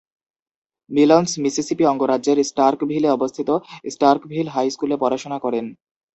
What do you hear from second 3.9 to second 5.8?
স্টার্কভিল high স্কুলে পড়াশোনা করেন।